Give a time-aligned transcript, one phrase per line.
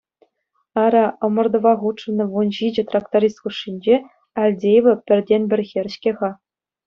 [0.83, 3.95] Ара, ӑмӑртӑва хутшӑннӑ вунҫичӗ тракторист хушшинче
[4.45, 6.29] Альдеева пӗртен-пӗр хӗр-ҫке-ха!